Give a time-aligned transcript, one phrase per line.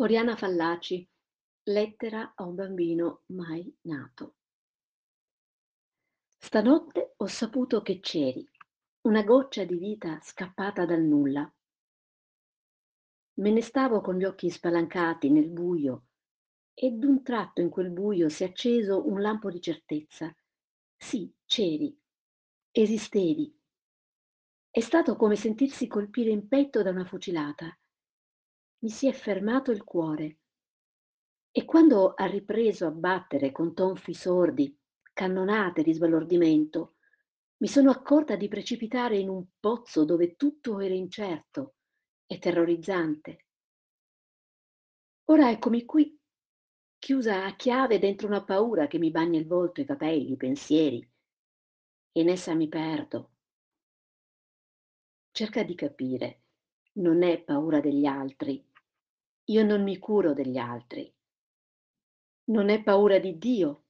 [0.00, 1.04] Oriana Fallaci,
[1.64, 4.36] lettera a un bambino mai nato.
[6.38, 8.48] Stanotte ho saputo che c'eri,
[9.08, 11.52] una goccia di vita scappata dal nulla.
[13.40, 16.06] Me ne stavo con gli occhi spalancati nel buio
[16.74, 20.32] e d'un tratto in quel buio si è acceso un lampo di certezza.
[20.96, 22.00] Sì, c'eri,
[22.70, 23.52] esistevi.
[24.70, 27.76] È stato come sentirsi colpire in petto da una fucilata
[28.80, 30.38] mi si è fermato il cuore.
[31.50, 34.76] E quando ha ripreso a battere con tonfi sordi,
[35.12, 36.94] cannonate di sbalordimento,
[37.58, 41.74] mi sono accorta di precipitare in un pozzo dove tutto era incerto
[42.26, 43.46] e terrorizzante.
[45.24, 46.16] Ora eccomi qui,
[46.98, 50.98] chiusa a chiave dentro una paura che mi bagna il volto, i capelli, i pensieri,
[52.12, 53.32] e in essa mi perdo.
[55.32, 56.42] Cerca di capire,
[56.94, 58.67] non è paura degli altri,
[59.50, 61.10] io non mi curo degli altri.
[62.44, 63.84] Non è paura di Dio.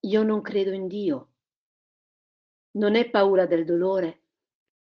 [0.00, 1.32] Io non credo in Dio.
[2.72, 4.22] Non è paura del dolore.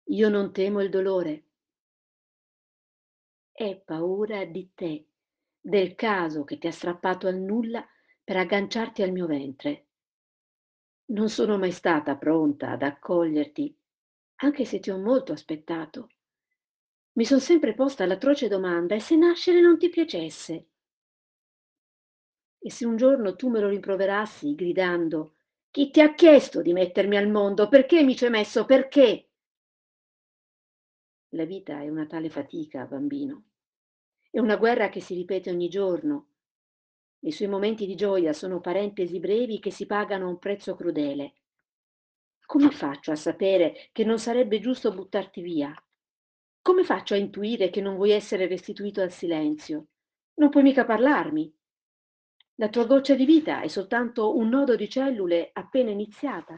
[0.07, 1.43] Io non temo il dolore.
[3.51, 5.07] È paura di te,
[5.61, 7.87] del caso che ti ha strappato al nulla
[8.23, 9.87] per agganciarti al mio ventre.
[11.05, 13.77] Non sono mai stata pronta ad accoglierti,
[14.37, 16.09] anche se ti ho molto aspettato.
[17.15, 20.67] Mi son sempre posta l'atroce domanda: e se nascere non ti piacesse?
[22.57, 25.35] E se un giorno tu me lo rimproverassi gridando:
[25.69, 27.67] Chi ti ha chiesto di mettermi al mondo?
[27.69, 28.65] Perché mi ci hai messo?
[28.65, 29.27] Perché?
[31.35, 33.43] La vita è una tale fatica, bambino.
[34.31, 36.27] È una guerra che si ripete ogni giorno.
[37.19, 41.33] I suoi momenti di gioia sono parentesi brevi che si pagano a un prezzo crudele.
[42.45, 45.73] Come faccio a sapere che non sarebbe giusto buttarti via?
[46.63, 49.87] Come faccio a intuire che non vuoi essere restituito al silenzio?
[50.35, 51.53] Non puoi mica parlarmi.
[52.55, 56.57] La tua goccia di vita è soltanto un nodo di cellule appena iniziata.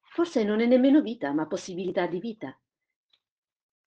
[0.00, 2.60] Forse non è nemmeno vita, ma possibilità di vita.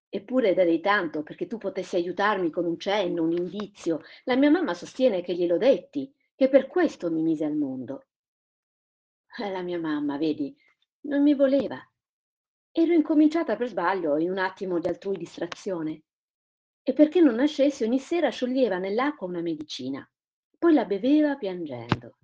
[0.07, 4.03] Eppure darei tanto perché tu potessi aiutarmi con un cenno, un indizio.
[4.23, 8.05] La mia mamma sostiene che glielo detti, che per questo mi mise al mondo.
[9.37, 10.55] Eh, la mia mamma, vedi,
[11.01, 11.77] non mi voleva.
[12.77, 16.03] Ero incominciata per sbaglio, in un attimo di altrui distrazione.
[16.83, 20.05] E perché non nascessi, ogni sera scioglieva nell'acqua una medicina,
[20.59, 22.17] poi la beveva piangendo.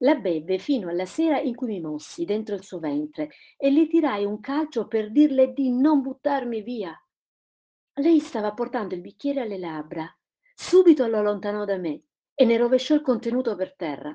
[0.00, 3.86] La beve fino alla sera in cui mi mossi dentro il suo ventre e le
[3.86, 6.94] tirai un calcio per dirle di non buttarmi via.
[7.94, 10.14] Lei stava portando il bicchiere alle labbra.
[10.54, 12.02] Subito lo allontanò da me
[12.34, 14.14] e ne rovesciò il contenuto per terra.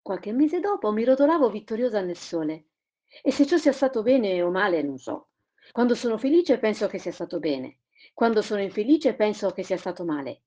[0.00, 2.68] Qualche mese dopo mi rotolavo vittoriosa nel sole
[3.20, 5.28] e se ciò sia stato bene o male, non so.
[5.70, 7.80] Quando sono felice penso che sia stato bene.
[8.14, 10.42] Quando sono infelice penso che sia stato male.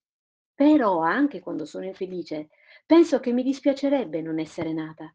[0.53, 2.49] Però anche quando sono infelice
[2.85, 5.13] penso che mi dispiacerebbe non essere nata,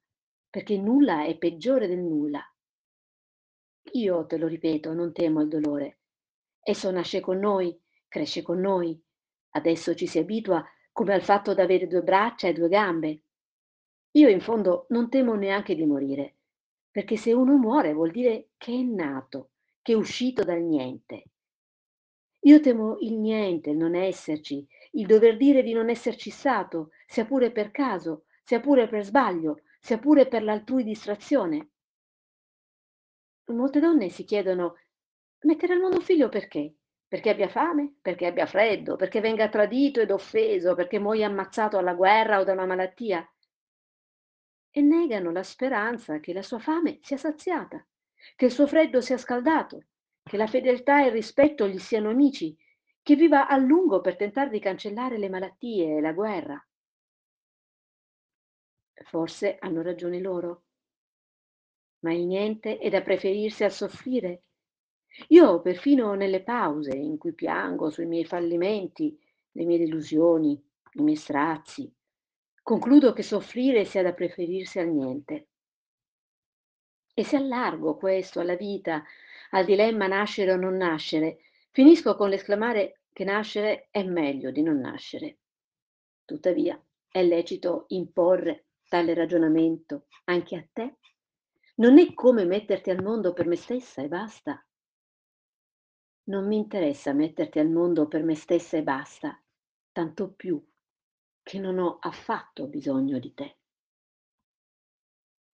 [0.49, 2.43] perché nulla è peggiore del nulla.
[3.93, 5.99] Io, te lo ripeto, non temo il dolore.
[6.63, 7.79] Esso nasce con noi,
[8.09, 9.01] cresce con noi.
[9.51, 13.23] Adesso ci si abitua come al fatto d'avere due braccia e due gambe.
[14.13, 16.40] Io in fondo non temo neanche di morire
[16.91, 19.51] perché se uno muore vuol dire che è nato,
[19.83, 21.25] che è uscito dal niente.
[22.45, 27.25] Io temo il niente, il non esserci, il dover dire di non esserci stato, sia
[27.25, 31.71] pure per caso, sia pure per sbaglio, sia pure per l'altrui distrazione.
[33.47, 34.77] Molte donne si chiedono,
[35.41, 36.75] mettere al mondo un figlio perché?
[37.07, 37.97] Perché abbia fame?
[38.01, 38.97] Perché abbia freddo?
[38.97, 40.75] Perché venga tradito ed offeso?
[40.75, 43.29] Perché muoia ammazzato alla guerra o da una malattia?
[44.71, 47.85] E negano la speranza che la sua fame sia saziata,
[48.37, 49.85] che il suo freddo sia scaldato,
[50.23, 52.57] che la fedeltà e il rispetto gli siano amici,
[53.03, 56.65] che viva a lungo per tentare di cancellare le malattie e la guerra.
[59.03, 60.65] Forse hanno ragione loro,
[62.01, 64.45] ma il niente è da preferirsi al soffrire.
[65.29, 69.19] Io, perfino nelle pause in cui piango sui miei fallimenti,
[69.53, 70.53] le mie delusioni,
[70.93, 71.93] i miei strazi,
[72.63, 75.49] Concludo che soffrire sia da preferirsi al niente.
[77.15, 79.03] E se allargo questo alla vita,
[79.51, 81.41] al dilemma nascere o non nascere,
[81.71, 85.39] finisco con l'esclamare che nascere è meglio di non nascere.
[86.25, 90.99] Tuttavia, è lecito imporre tale ragionamento anche a te?
[91.77, 94.65] Non è come metterti al mondo per me stessa e basta.
[96.25, 99.43] Non mi interessa metterti al mondo per me stessa e basta,
[99.91, 100.63] tanto più
[101.51, 103.57] che non ho affatto bisogno di te.